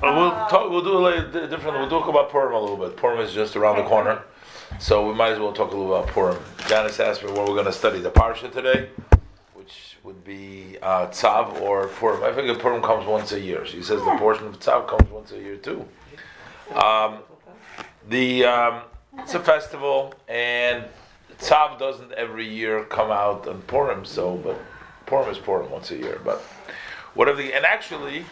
[0.00, 0.70] we'll talk.
[0.70, 1.78] We'll do a little different.
[1.78, 2.96] We'll talk about Purim a little bit.
[2.96, 4.22] Purim is just around the corner,
[4.78, 6.38] so we might as well talk a little about Purim.
[6.68, 8.88] Janice asked me where we're going to study the parsha today,
[9.54, 12.22] which would be uh, Tzav or Purim.
[12.22, 13.66] I figure Purim comes once a year.
[13.66, 15.86] She says the portion of Tzav comes once a year too.
[16.74, 17.18] Um,
[18.08, 18.82] the um,
[19.18, 20.84] it's a festival, and
[21.38, 24.04] Tzav doesn't every year come out on Purim.
[24.04, 24.58] So, but
[25.06, 26.20] Purim is Purim once a year.
[26.24, 26.40] But
[27.14, 27.42] whatever.
[27.42, 28.24] The, and actually.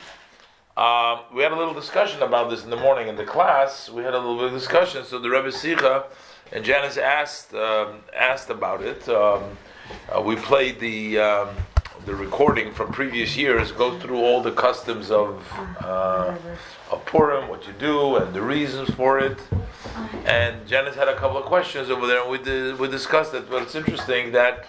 [0.81, 3.91] Um, we had a little discussion about this in the morning in the class.
[3.91, 5.05] We had a little bit of discussion.
[5.05, 6.05] So the Rebbe Sicha
[6.53, 9.07] and Janice asked um, asked about it.
[9.07, 9.59] Um,
[10.09, 11.49] uh, we played the um,
[12.07, 13.73] the recording from previous years.
[13.73, 15.47] Go through all the customs of
[15.81, 16.35] uh,
[16.91, 19.39] of Purim, what you do, and the reasons for it.
[20.25, 23.51] And Janice had a couple of questions over there, and we did, we discussed it.
[23.51, 24.67] But it's interesting that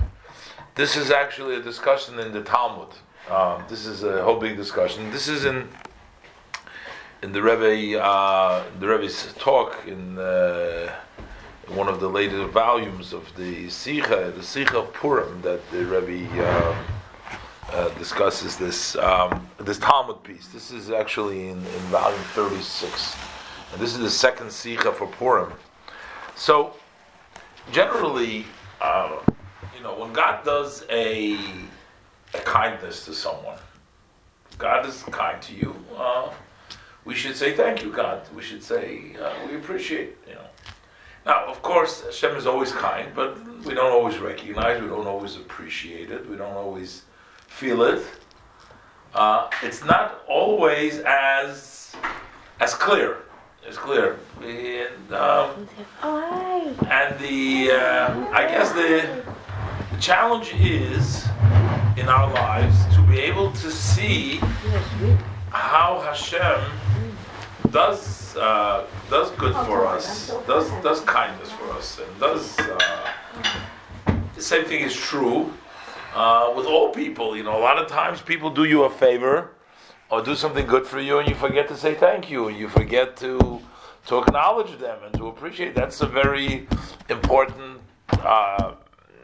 [0.75, 2.89] this is actually a discussion in the Talmud.
[3.29, 5.09] Um, this is a whole big discussion.
[5.11, 5.69] This is in
[7.23, 10.91] in the Rebbe, uh, the Rebbe's talk in, uh,
[11.67, 16.43] one of the later volumes of the Sicha, the Sicha of Purim, that the Rebbe
[16.43, 16.75] uh,
[17.71, 20.47] uh, discusses this um, this Talmud piece.
[20.47, 23.15] This is actually in, in volume 36,
[23.71, 25.53] and this is the second Sicha for Purim.
[26.35, 26.73] So,
[27.71, 28.45] generally,
[28.81, 29.19] uh,
[29.77, 31.37] you know, when God does a,
[32.33, 33.59] a kindness to someone,
[34.57, 35.75] God is kind to you.
[37.03, 38.27] We should say thank you, God.
[38.35, 40.17] We should say uh, we appreciate.
[40.27, 40.45] You know.
[41.25, 44.81] Now, of course, Hashem is always kind, but we don't always recognize.
[44.81, 46.29] We don't always appreciate it.
[46.29, 47.03] We don't always
[47.47, 48.03] feel it.
[49.13, 51.95] Uh, it's not always as
[52.59, 53.17] as clear.
[53.67, 55.67] It's clear, and, um,
[56.01, 59.23] and the uh, I guess the,
[59.91, 61.27] the challenge is
[61.97, 64.37] in our lives to be able to see
[65.51, 66.59] how Hashem
[67.71, 73.11] does uh, does good for us, does does kindness for us, and does uh,
[74.35, 75.51] the same thing is true
[76.13, 77.35] uh, with all people.
[77.35, 79.51] You know, a lot of times people do you a favor
[80.09, 82.67] or do something good for you, and you forget to say thank you, and you
[82.67, 83.61] forget to
[84.07, 85.75] to acknowledge them and to appreciate.
[85.75, 86.67] That's a very
[87.09, 87.79] important
[88.11, 88.73] uh,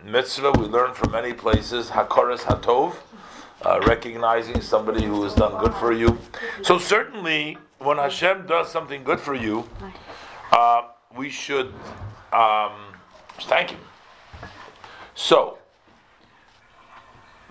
[0.05, 1.89] mitzvah we learn from many places.
[1.89, 2.95] Hakoras hatov.
[3.66, 6.16] Uh, recognizing somebody who has done good for you.
[6.61, 9.69] So certainly, when Hashem does something good for you,
[10.51, 10.83] uh,
[11.15, 11.73] we should
[12.33, 12.71] um,
[13.41, 13.79] thank Him.
[15.15, 15.57] So,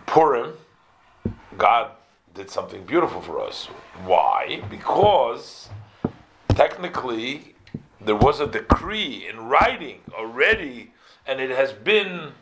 [0.06, 0.54] Purim,
[1.58, 1.90] God
[2.34, 3.66] did something beautiful for us.
[4.04, 4.62] Why?
[4.70, 5.68] Because
[6.50, 7.54] technically
[8.00, 10.92] there was a decree in writing already,
[11.26, 12.32] and it has been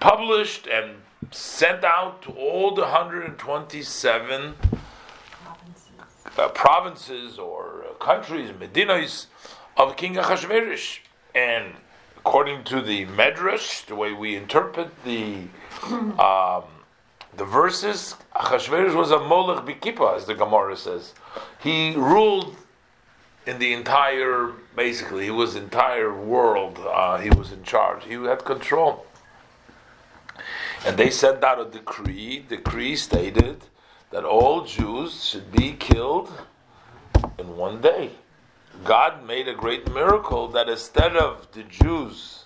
[0.00, 0.96] published and
[1.30, 4.54] sent out to all the 127
[6.38, 9.26] uh, provinces or uh, countries, medinas
[9.76, 10.98] of King Achashverosh.
[11.34, 11.74] And
[12.16, 15.44] according to the Medrash, the way we interpret the
[15.84, 16.64] um,
[17.36, 21.12] the verses, Achashverosh was a molech bikipa, as the Gemara says.
[21.60, 22.56] He ruled
[23.46, 26.78] in the entire, basically, he was entire world.
[26.78, 28.04] Uh, he was in charge.
[28.04, 29.06] He had control.
[30.84, 32.44] And they sent out a decree.
[32.48, 33.64] Decree stated
[34.10, 36.32] that all Jews should be killed
[37.38, 38.10] in one day.
[38.84, 42.44] God made a great miracle that instead of the Jews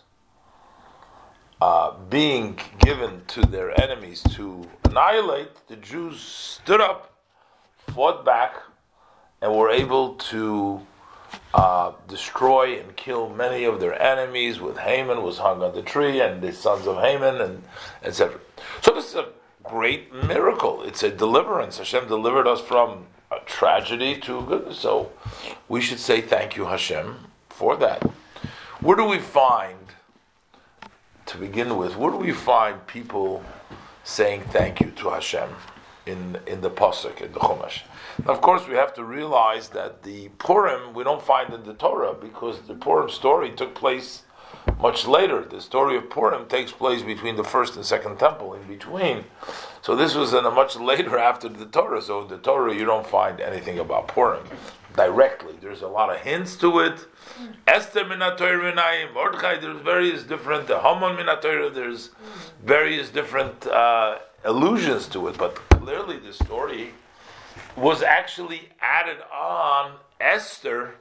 [1.61, 7.15] uh, being given to their enemies to annihilate, the Jews stood up,
[7.89, 8.55] fought back,
[9.43, 10.87] and were able to
[11.55, 14.61] uh, destroy and kill many of their enemies.
[14.61, 17.63] With Haman was hung on the tree, and the sons of Haman, and
[18.03, 18.41] etc.
[18.81, 19.29] So this is a
[19.71, 20.83] great miracle.
[20.83, 21.79] It's a deliverance.
[21.79, 24.79] Hashem delivered us from a tragedy to goodness.
[24.79, 25.13] So
[25.69, 27.17] we should say thank you, Hashem,
[27.49, 28.03] for that.
[28.81, 29.79] Where do we find,
[31.27, 33.45] to begin with, where do we find people
[34.03, 35.51] saying thank you to Hashem
[36.07, 37.83] in in the pasuk in the Chumash?
[38.25, 41.75] Now, of course, we have to realize that the Purim we don't find in the
[41.75, 44.23] Torah because the Purim story took place
[44.81, 45.45] much later.
[45.45, 49.25] The story of Purim takes place between the first and second temple, in between.
[49.83, 52.03] So this was in a much later after the Torah.
[52.03, 54.45] So in the Torah, you don't find anything about Purim
[54.97, 55.55] directly.
[55.61, 57.07] There's a lot of hints to it.
[57.67, 59.59] Esther minatoir Mordechai.
[59.59, 60.67] There's various different.
[60.67, 61.73] The Haman minatoir.
[61.73, 62.11] There's
[62.65, 66.91] various different uh, allusions to it, but clearly the story
[67.77, 69.93] was actually added on.
[70.21, 70.97] Esther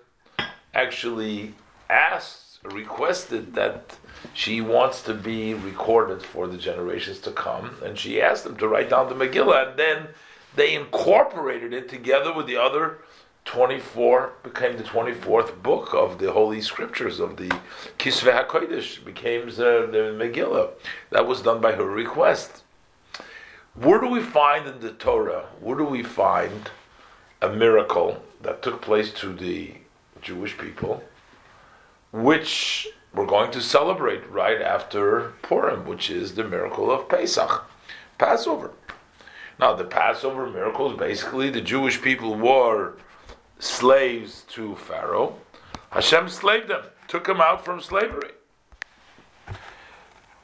[0.73, 1.53] actually
[1.89, 3.97] asked, requested that
[4.33, 8.67] she wants to be recorded for the generations to come, and she asked them to
[8.67, 10.07] write down the Megillah, and then
[10.55, 12.99] they incorporated it together with the other
[13.45, 17.49] 24, became the 24th book of the Holy Scriptures, of the
[17.97, 20.71] Kisvei HaKodesh, became the Megillah.
[21.11, 22.63] That was done by her request.
[23.73, 26.69] Where do we find in the Torah, where do we find
[27.41, 29.75] a miracle that took place to the
[30.21, 31.03] Jewish people,
[32.11, 37.69] which we're going to celebrate right after Purim, which is the miracle of Pesach,
[38.17, 38.71] Passover.
[39.59, 42.93] Now, the Passover miracle is basically the Jewish people were
[43.59, 45.35] slaves to Pharaoh.
[45.91, 48.31] Hashem slaved them, took them out from slavery.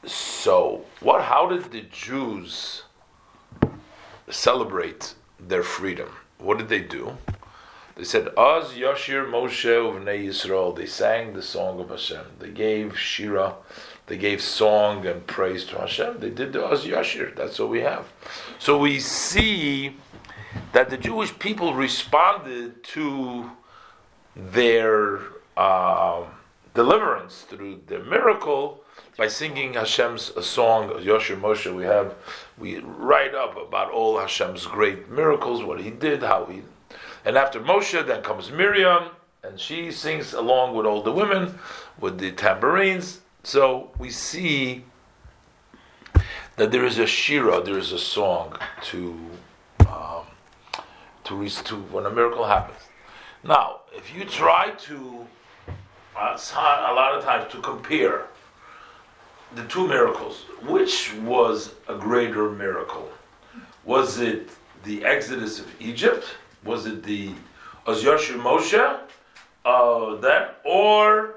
[0.06, 1.24] So, what?
[1.24, 2.84] How did the Jews
[4.30, 6.10] celebrate their freedom?
[6.38, 7.18] What did they do?
[7.96, 12.26] They said, "Az Yashir Moshe Uvnei Yisrael." They sang the song of Hashem.
[12.40, 13.56] They gave shira,
[14.08, 16.20] they gave song and praise to Hashem.
[16.20, 17.36] They did the Az Yashir.
[17.36, 18.06] That's what we have.
[18.60, 19.96] So we see
[20.74, 23.52] that the Jewish people responded to
[24.36, 25.22] their
[25.58, 26.24] uh,
[26.74, 28.84] deliverance through the miracle
[29.18, 31.74] by singing Hashem's song, Yashir Moshe.
[31.74, 32.14] We have
[32.58, 36.62] we write up about all Hashem's great miracles, what He did, how He
[37.24, 39.10] and after Moshe, then comes Miriam,
[39.44, 41.60] and she sings along with all the women
[42.00, 43.22] with the tambourines.
[43.44, 44.86] So we see
[46.56, 49.20] that there is a shira, there is a song to
[49.88, 50.24] um,
[51.26, 52.80] to reach to when a miracle happens.
[53.44, 55.28] Now, if you try to
[56.16, 56.38] uh,
[56.90, 58.28] a lot of times to compare
[59.56, 63.10] the two miracles, which was a greater miracle?
[63.86, 64.50] Was it
[64.84, 66.26] the Exodus of Egypt?
[66.66, 67.32] Was it the
[67.88, 69.00] Az Yashir Moshe,
[69.66, 71.36] uh, that, or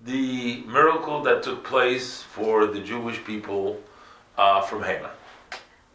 [0.00, 3.78] the miracle that took place for the Jewish people
[4.38, 5.10] uh, from Haman?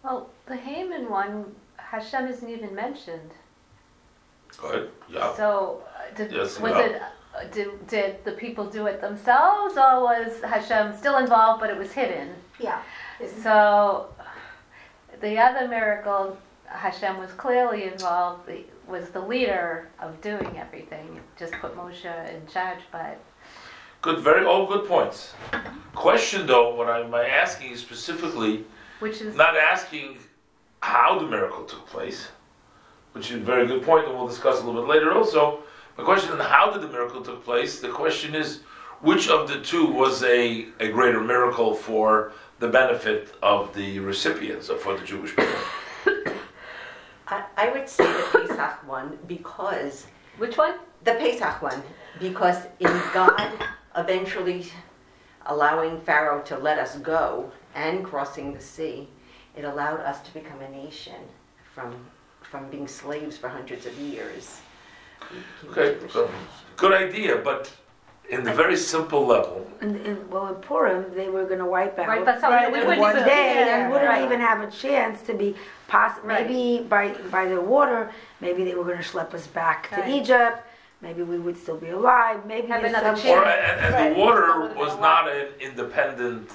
[0.03, 3.31] Well, the Haman one, Hashem isn't even mentioned.
[4.57, 4.91] Good.
[5.09, 5.35] Yeah.
[5.35, 6.85] So, uh, did, yes, was yeah.
[6.85, 7.01] it?
[7.01, 11.77] Uh, did, did the people do it themselves, or was Hashem still involved, but it
[11.77, 12.29] was hidden?
[12.59, 12.81] Yeah.
[13.43, 14.07] So,
[15.19, 16.37] the other miracle
[16.67, 18.49] Hashem was clearly involved,
[18.87, 21.19] was the leader of doing everything.
[21.37, 23.19] Just put Moshe in charge, but.
[24.01, 25.33] Good, very all good points.
[25.95, 28.63] Question though, what I'm asking is specifically,
[28.99, 30.17] which is not asking
[30.81, 32.27] how the miracle took place,
[33.13, 35.63] which is a very good point, and we'll discuss a little bit later also.
[35.95, 37.79] The question is how did the miracle took place?
[37.79, 38.59] The question is
[39.01, 44.69] which of the two was a, a greater miracle for the benefit of the recipients,
[44.69, 45.53] or for the Jewish people?
[47.27, 50.07] I, I would say the Pesach one because
[50.37, 50.75] Which one?
[51.03, 51.81] the Pesach one
[52.19, 53.51] because in God
[53.95, 54.65] eventually
[55.45, 59.09] allowing Pharaoh to let us go and crossing the sea,
[59.55, 61.21] it allowed us to become a nation
[61.73, 61.95] from
[62.41, 64.61] from being slaves for hundreds of years.
[65.69, 65.97] Okay,
[66.77, 67.69] good idea, but
[68.29, 69.65] in the very simple level.
[69.79, 72.73] And, and, well, in Purim, they were going to wipe out right, that's how right,
[72.73, 74.23] in one day, yeah, and wouldn't right.
[74.23, 75.55] even have a chance to be
[75.87, 76.47] poss- right.
[76.47, 80.61] Maybe by by the water, maybe they were going to schlep us back to Egypt.
[81.01, 82.45] Maybe we would still be alive.
[82.47, 83.27] Maybe have another chance.
[83.27, 86.49] Or, and, and the water was not an independent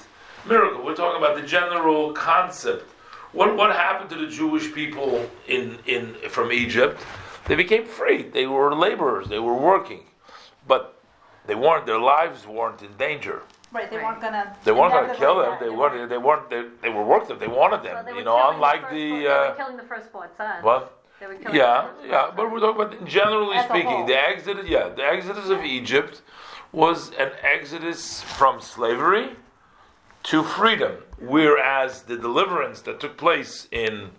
[0.45, 0.83] miracle.
[0.83, 2.89] We're talking about the general concept.
[3.31, 7.01] What what happened to the Jewish people in in from Egypt?
[7.45, 8.23] They became free.
[8.23, 9.27] They were laborers.
[9.29, 10.03] They were working,
[10.67, 10.92] but
[11.45, 11.85] they weren't.
[11.85, 13.41] Their lives weren't in danger.
[13.71, 14.55] Right, they weren't gonna.
[14.63, 15.57] They weren't going to kill them.
[15.59, 16.09] They weren't.
[16.09, 16.49] They weren't.
[16.49, 17.39] They, they were worth it.
[17.39, 18.05] They wanted them.
[18.05, 19.09] Well, you know, unlike the.
[19.09, 20.63] the uh, they were killing the firstborn son.
[20.63, 20.99] What?
[21.53, 24.67] Yeah, yeah, but we're talking about generally As speaking, the exodus.
[24.67, 26.21] Yeah, the exodus of Egypt
[26.73, 29.37] was an exodus from slavery
[30.23, 34.09] to freedom, whereas the deliverance that took place in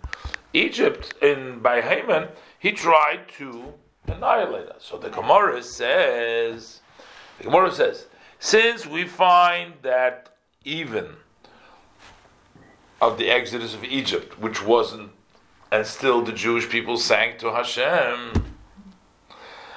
[0.53, 3.73] Egypt in by Haman, he tried to
[4.07, 4.83] annihilate us.
[4.83, 6.81] So the Gemara says
[7.37, 8.07] the Gemara says,
[8.39, 10.29] since we find that
[10.63, 11.15] even
[13.01, 15.11] of the exodus of Egypt, which wasn't,
[15.71, 18.45] and still the Jewish people sang to Hashem,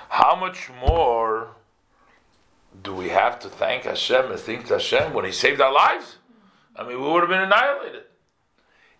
[0.09, 1.49] how much more
[2.83, 6.17] do we have to thank Hashem and think to Hashem when He saved our lives?
[6.77, 8.05] I mean, we would have been annihilated.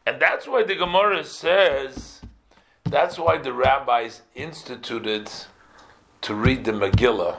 [0.05, 2.21] And that's why the Gemara says,
[2.85, 5.31] that's why the rabbis instituted
[6.23, 7.39] to read the Megillah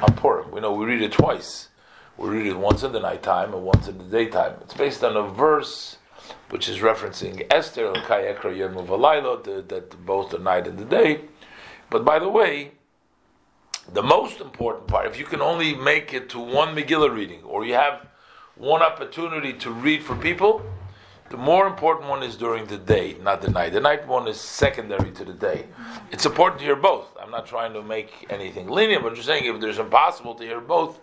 [0.00, 0.50] on Purim.
[0.50, 1.68] We know we read it twice.
[2.16, 4.54] We read it once in the nighttime and once in the daytime.
[4.62, 5.98] It's based on a verse
[6.50, 11.20] which is referencing Esther, that both the night and the day.
[11.90, 12.72] But by the way,
[13.92, 17.64] the most important part, if you can only make it to one Megillah reading, or
[17.64, 18.06] you have
[18.54, 20.62] one opportunity to read for people,
[21.32, 23.72] The more important one is during the day, not the night.
[23.72, 25.64] The night one is secondary to the day.
[26.10, 27.06] It's important to hear both.
[27.18, 30.44] I'm not trying to make anything lenient, but I'm just saying if there's impossible to
[30.44, 31.00] hear both,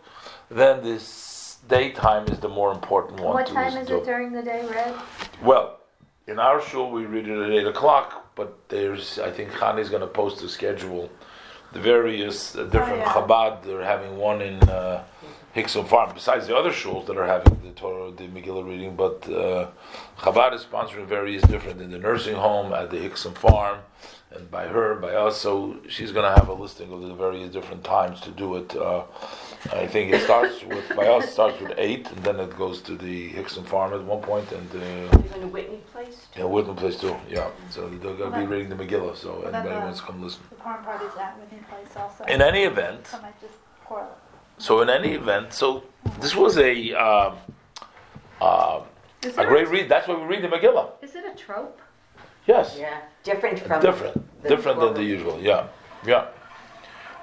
[0.51, 3.97] then this daytime is the more important one What time is to.
[3.97, 4.93] it during the day, Red?
[5.41, 5.79] Well,
[6.27, 10.01] in our shul we read it at eight o'clock, but there's I think Chani's going
[10.01, 11.09] to post a schedule.
[11.73, 13.13] The various uh, different yeah.
[13.13, 15.03] Chabad they're having one in uh,
[15.53, 18.95] Hickson Farm, besides the other shuls that are having the Torah, the Megillah reading.
[18.95, 19.67] But uh,
[20.19, 23.79] Chabad is sponsoring various different in the nursing home at the Hickson Farm,
[24.31, 25.37] and by her, by us.
[25.41, 28.75] So she's going to have a listing of the various different times to do it.
[28.75, 29.03] Uh,
[29.73, 32.95] I think it starts with by us starts with eight, and then it goes to
[32.95, 34.69] the Hickson Farm at one point, and.
[34.71, 36.27] Uh, Even Whitney Place?
[36.37, 37.15] yeah, Whitney Place too.
[37.27, 39.99] Yeah, so they're going to be reading the Megillah, so Well, anybody then, uh, wants
[39.99, 40.41] to come listen.
[40.51, 42.23] The Purim party's at Whitney Place also.
[42.25, 43.17] In any event, So
[44.59, 44.81] I might just correlate.
[44.81, 45.83] so in any event, so
[46.19, 47.37] this was a um,
[48.41, 48.81] uh,
[49.23, 49.89] a it great read.
[49.89, 50.91] That's why we read the Megillah.
[51.01, 51.79] Is it a trope?
[52.47, 53.81] Yes, Yeah, different from.
[53.81, 55.39] different, the different than the usual.
[55.39, 55.67] Yeah,
[56.05, 56.27] yeah.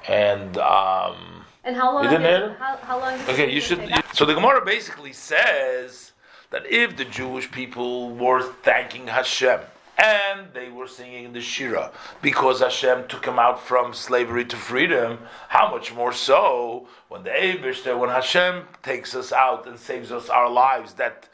[0.08, 2.04] And um, And how long?
[2.04, 2.58] You didn't is hear it, it?
[2.58, 3.18] how, how long?
[3.18, 3.80] does okay, you should.
[3.80, 4.04] take?
[4.14, 6.12] So the Gemara basically says
[6.50, 9.60] that if the Jewish people were thanking Hashem
[9.98, 15.18] and they were singing the Shira because Hashem took them out from slavery to freedom,
[15.48, 20.28] how much more so when the Abishter, when Hashem takes us out and saves us
[20.28, 21.28] our lives, that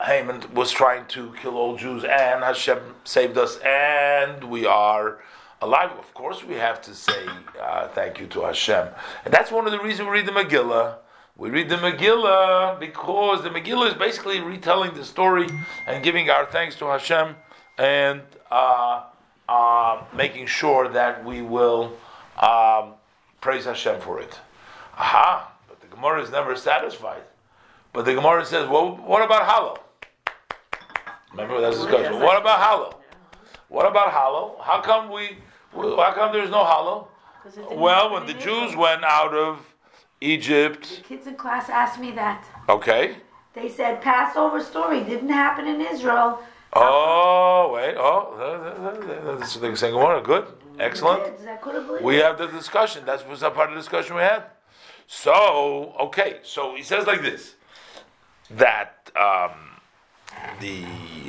[0.00, 5.20] Haman was trying to kill all Jews and Hashem saved us and we are
[5.62, 5.90] alive.
[5.92, 7.26] Of course, we have to say
[7.60, 8.88] uh, thank you to Hashem.
[9.24, 10.96] And that's one of the reasons we read the Megillah.
[11.36, 15.48] We read the Megillah because the Megillah is basically retelling the story
[15.86, 17.36] and giving our thanks to Hashem
[17.78, 19.04] and uh,
[19.48, 21.92] uh, making sure that we will
[22.40, 22.94] um,
[23.40, 24.38] praise Hashem for it.
[24.96, 25.52] Aha!
[25.68, 27.22] But the Gemara is never satisfied.
[27.92, 29.78] But the Gemara says, well, what about Hallel?
[31.32, 32.20] Remember that's the discussion.
[32.20, 32.94] What about Hallel?
[33.68, 34.60] What about Hallel?
[34.62, 35.36] How come we?
[35.74, 37.08] How come there's no Hallel?
[37.72, 39.60] Well, when the Jews went out of
[40.20, 42.44] Egypt, The Kids in class asked me that.
[42.68, 43.16] okay.
[43.54, 46.40] They said Passover story didn't happen in Israel.
[46.78, 49.94] Oh wait, oh, that's what they're saying.
[49.94, 50.46] Gemara, good,
[50.78, 51.24] excellent.
[51.24, 53.06] Kids, I couldn't believe We have the discussion.
[53.06, 54.44] That was a part of the discussion we had.
[55.06, 57.54] So, okay, so he says like this
[58.50, 59.52] that um,
[60.60, 60.84] the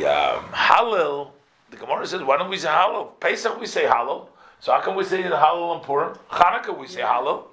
[0.05, 1.31] um, Hallel,
[1.71, 3.19] the Gemara says, why don't we say Hallel?
[3.19, 4.29] Pesach we say Hallel.
[4.59, 6.17] So how come we say the Hallel and Purim?
[6.31, 7.45] Hanukkah we say Hallel.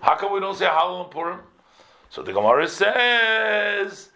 [0.00, 1.40] How come we don't say Hallel and Purim?
[2.10, 4.10] So the Gemara says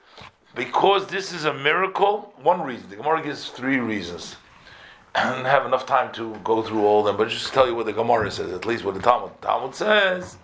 [0.56, 2.32] because this is a miracle.
[2.42, 2.88] One reason.
[2.88, 4.36] The Gemara gives three reasons.
[5.14, 7.75] I don't have enough time to go through all of them, but just tell you
[7.75, 9.30] what the Gemara says, at least what the Talmud.
[9.42, 10.38] Talmud says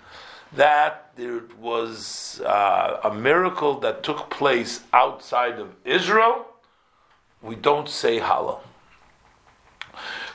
[0.52, 6.46] that there was uh, a miracle that took place outside of Israel.
[7.40, 8.60] We don't say Hallel.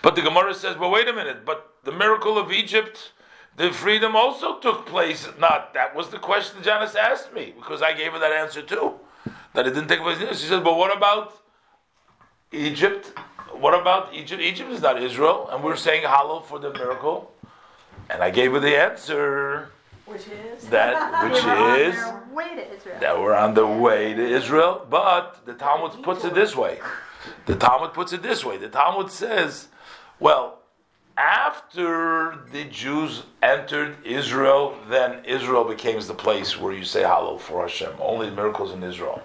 [0.02, 3.12] But the Gemara says, well, wait a minute, but the miracle of Egypt,
[3.58, 5.28] the freedom also took place.
[5.40, 9.00] Not that was the question Janice asked me, because I gave her that answer too.
[9.58, 10.22] That it didn't take place.
[10.22, 11.34] in She said, but what about
[12.52, 13.12] Egypt?
[13.54, 14.40] What about Egypt?
[14.40, 17.32] Egypt is not Israel, and we're saying Hallel for the miracle.
[18.12, 19.72] And I gave her the answer
[20.06, 20.68] Which is?
[20.68, 23.00] that, which were on is their way to Israel.
[23.00, 24.86] that we're on the way to Israel.
[24.88, 26.78] But the Talmud puts it this way.
[27.48, 28.58] The Talmud puts it this way.
[28.58, 29.70] The Talmud says,
[30.20, 30.60] well,
[31.18, 37.64] after the Jews entered Israel, then Israel becomes the place where you say Hallel for
[37.64, 37.94] Hashem.
[38.00, 39.24] Only miracles in Israel.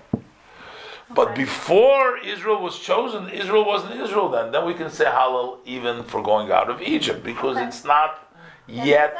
[1.14, 4.52] But before Israel was chosen, Israel wasn't Israel then.
[4.52, 8.30] Then we can say Hallel even for going out of Egypt because it's not
[8.66, 9.16] yet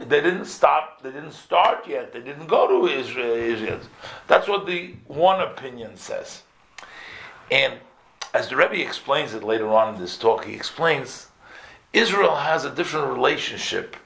[0.00, 1.02] they didn't stop.
[1.02, 2.12] They didn't start yet.
[2.12, 3.34] They didn't go to Israel.
[3.34, 3.80] Israel.
[4.26, 6.42] That's what the one opinion says.
[7.50, 7.74] And
[8.32, 11.28] as the Rebbe explains it later on in this talk, he explains
[11.92, 13.96] Israel has a different relationship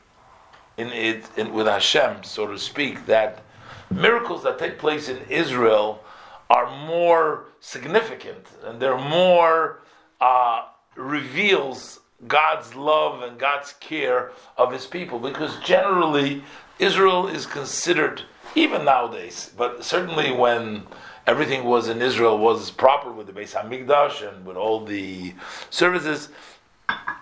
[0.77, 3.07] in it in, with Hashem, so to speak.
[3.07, 3.43] That
[3.91, 6.05] miracles that take place in Israel
[6.51, 9.83] are more significant and they're more
[10.21, 16.43] uh, reveals God's love and God's care of His people because generally
[16.79, 18.23] Israel is considered
[18.55, 20.87] even nowadays, but certainly when
[21.27, 25.35] everything was in Israel was proper with the Beis Hamikdash and with all the
[25.71, 26.31] services,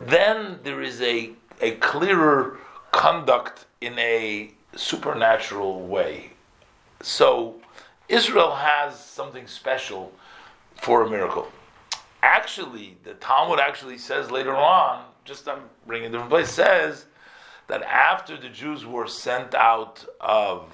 [0.00, 2.59] then there is a a clearer
[2.92, 6.33] conduct in a supernatural way.
[7.00, 7.56] So
[8.08, 10.12] Israel has something special
[10.80, 11.48] for a miracle.
[12.22, 17.06] Actually, the Talmud actually says later on, just I'm bringing a different place, says
[17.68, 20.72] that after the Jews were sent out of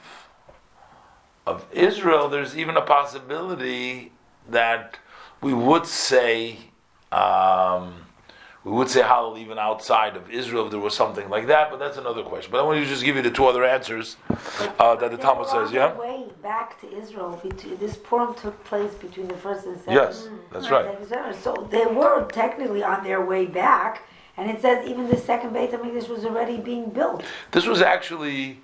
[1.44, 4.12] of Israel, there's even a possibility
[4.48, 4.98] that
[5.40, 6.56] we would say
[7.10, 7.94] um,
[8.64, 11.78] we would say Hallel even outside of Israel if there was something like that, but
[11.78, 12.52] that's another question.
[12.52, 14.16] But I want to just give you the two other answers
[14.78, 15.72] uh, that the Talmud says.
[15.72, 15.94] Yeah.
[16.42, 17.40] Back to Israel.
[17.42, 19.94] Between, this Purim took place between the first and second.
[19.94, 21.36] Yes, that's right.
[21.36, 24.02] So they were technically on their way back,
[24.36, 27.22] and it says even the second Beit Hamikdash was already being built.
[27.52, 28.60] This was actually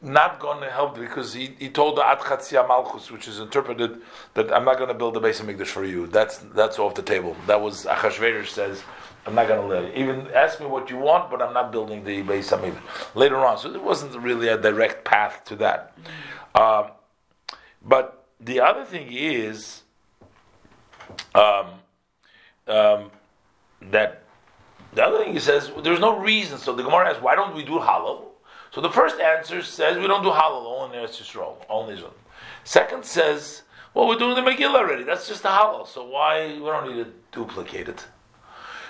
[0.00, 4.00] not going to help because he, he told the Ad Chatzia Malchus, which is interpreted
[4.34, 6.06] that I'm not going to build the Beis Hamikdash for you.
[6.06, 7.36] That's that's off the table.
[7.48, 8.82] That was Achashverosh says,
[9.26, 9.96] I'm not going to let it.
[9.96, 13.16] Even ask me what you want, but I'm not building the Beis Hamikdash.
[13.16, 15.98] Later on, so there wasn't really a direct path to that.
[16.54, 16.92] Um,
[17.82, 19.82] but the other thing is
[21.34, 21.66] um,
[22.66, 23.10] um,
[23.90, 24.24] that
[24.94, 26.58] the other thing he says there's no reason.
[26.58, 28.24] So the Gemara asks, why don't we do Hallel?
[28.72, 32.14] So the first answer says we don't do Hallel only in Eretz Yisrael, only Israel.
[32.64, 33.62] Second says,
[33.94, 35.02] well, we're doing the Megillah already.
[35.02, 35.86] That's just a Hallel.
[35.86, 38.06] So why we don't need to duplicate it?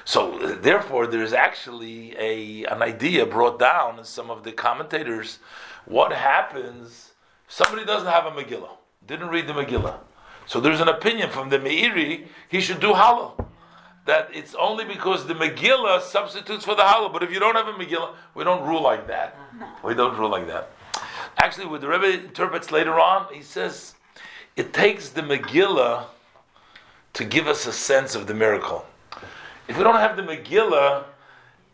[0.05, 5.39] So uh, therefore, there's actually a an idea brought down in some of the commentators.
[5.87, 7.13] What happens?
[7.49, 8.77] Somebody doesn't have a Megillah,
[9.07, 9.99] didn't read the Megillah.
[10.47, 13.47] So there's an opinion from the Meiri he should do Hallel.
[14.07, 17.13] That it's only because the Megillah substitutes for the Hallel.
[17.13, 19.37] But if you don't have a Megillah, we don't rule like that.
[19.85, 20.71] We don't rule like that.
[21.39, 23.95] Actually, what the Rebbe interprets later on, he says
[24.57, 26.05] it takes the Megillah
[27.15, 28.85] to give us a sense of the miracle.
[29.69, 31.05] If we don't have the Megillah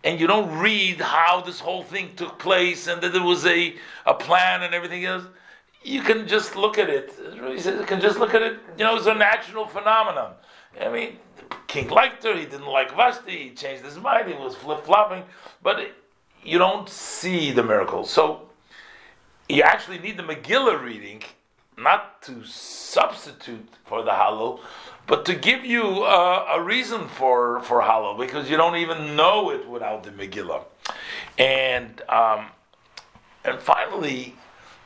[0.04, 3.74] and you don't read how this whole thing took place and that there was a,
[4.06, 5.24] a plan and everything else,
[5.86, 7.14] you can just look at it.
[7.32, 8.58] You can just look at it.
[8.76, 10.32] You know, it's a natural phenomenon.
[10.80, 11.18] I mean,
[11.68, 12.36] King liked her.
[12.36, 13.30] He didn't like Vashti.
[13.30, 14.28] He changed his mind.
[14.28, 15.22] He was flip flopping.
[15.62, 15.94] But it,
[16.42, 18.04] you don't see the miracle.
[18.04, 18.48] So
[19.48, 21.22] you actually need the Megillah reading,
[21.78, 24.58] not to substitute for the Hallel,
[25.06, 29.50] but to give you uh, a reason for for Hallel, because you don't even know
[29.50, 30.64] it without the Megillah.
[31.38, 32.46] And um,
[33.44, 34.34] and finally,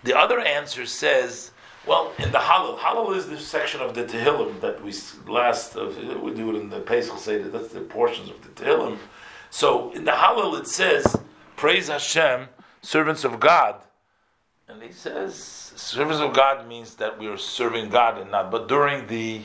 [0.03, 1.51] the other answer says,
[1.87, 4.93] well, in the Hallel, Hallel is the section of the Tehillim that we
[5.27, 5.91] last uh,
[6.23, 7.49] we do it in the Pesach Seder.
[7.49, 8.99] That's the portions of the Tehillim.
[9.51, 11.17] So in the Hallel it says,
[11.57, 12.49] "Praise Hashem,
[12.83, 13.77] servants of God,"
[14.69, 18.51] and he says, "Servants of God" means that we are serving God and not.
[18.51, 19.41] But during the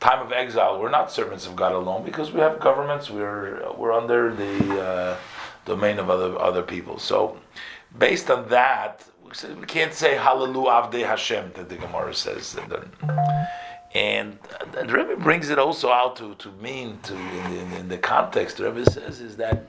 [0.00, 3.10] time of exile, we're not servants of God alone because we have governments.
[3.10, 5.16] We're we're under the uh,
[5.64, 6.98] domain of other other people.
[6.98, 7.38] So,
[7.96, 9.04] based on that,
[9.58, 12.56] we can't say Hallelu Avdei Hashem that the Gemara says.
[12.56, 13.48] And, then,
[13.94, 14.38] and,
[14.72, 18.56] the Rebbe brings it also out to, to mean to in, in, in the context.
[18.56, 19.66] The Rebbe says is that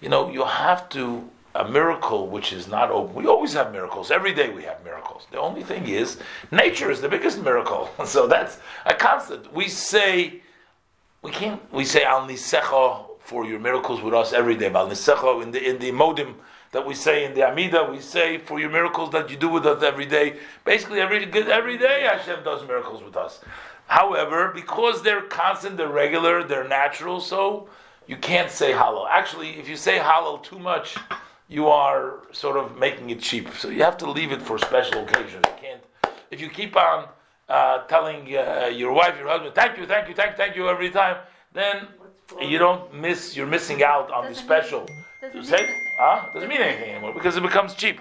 [0.00, 3.14] you know you have to a miracle which is not open.
[3.14, 4.10] We always have miracles.
[4.10, 5.26] Every day we have miracles.
[5.30, 6.18] The only thing is,
[6.50, 7.90] nature is the biggest miracle.
[8.04, 9.52] so that's a constant.
[9.52, 10.42] We say,
[11.22, 11.60] we can't.
[11.72, 14.72] We say al nisecha for your miracles with us every day.
[14.72, 16.34] Al nisecha in the in the modim
[16.74, 19.64] that we say in the Amida, we say for your miracles that you do with
[19.64, 20.36] us every day.
[20.64, 21.22] Basically, every
[21.60, 23.40] every day Hashem does miracles with us.
[23.86, 27.68] However, because they're constant, they're regular, they're natural, so
[28.08, 29.06] you can't say Hallel.
[29.08, 30.96] Actually, if you say Hallel too much,
[31.48, 33.46] you are sort of making it cheap.
[33.56, 35.44] So you have to leave it for special occasions.
[35.46, 35.82] You can't.
[36.32, 37.06] If you keep on
[37.48, 40.90] uh, telling uh, your wife, your husband, "Thank you, thank you, thank, thank you" every
[40.90, 41.18] time,
[41.52, 41.86] then
[42.40, 43.36] you don't miss.
[43.36, 44.88] You're missing out on the special.
[45.22, 46.22] mean- doesn't To mean say- anything.
[46.22, 46.26] huh?
[46.34, 48.00] Doesn't mean anything anymore because it becomes cheap.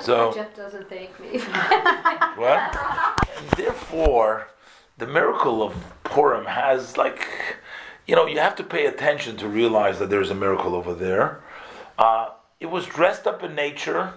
[0.00, 1.38] So- why Jeff doesn't thank me.
[2.36, 3.18] What?
[3.56, 4.48] Therefore,
[4.98, 7.26] the miracle of Purim has like,
[8.06, 11.40] you know, you have to pay attention to realize that there's a miracle over there.
[11.98, 14.14] Uh, it was dressed up in nature.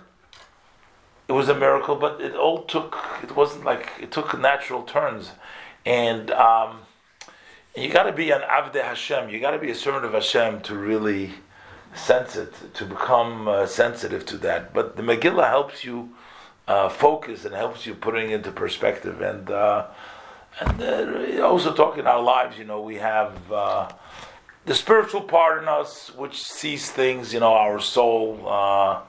[1.29, 2.97] It was a miracle, but it all took.
[3.23, 5.31] It wasn't like it took natural turns,
[5.85, 6.79] and um,
[7.77, 9.29] you got to be an avdei Hashem.
[9.29, 11.35] You got to be a servant of Hashem to really
[11.93, 14.73] sense it, to become uh, sensitive to that.
[14.73, 16.09] But the Megillah helps you
[16.67, 19.21] uh, focus and helps you putting into perspective.
[19.21, 19.87] And uh,
[20.59, 23.89] and also talking our lives, you know, we have uh,
[24.65, 27.33] the spiritual part in us which sees things.
[27.33, 29.01] You know, our soul uh,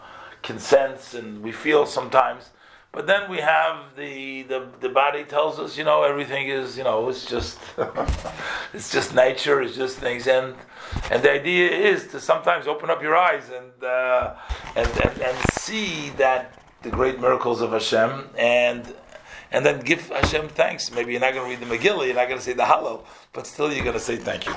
[0.42, 2.50] can sense and we feel sometimes.
[2.92, 6.82] But then we have the, the the body tells us, you know, everything is, you
[6.82, 7.58] know, it's just
[8.74, 10.56] it's just nature, it's just things, and
[11.10, 14.34] and the idea is to sometimes open up your eyes and uh,
[14.74, 18.92] and, and and see that the great miracles of Hashem and
[19.52, 20.90] and then give Hashem thanks.
[20.90, 23.04] Maybe you're not going to read the Megillah, you're not going to say the Hallel,
[23.32, 24.54] but still you're going to say thank you.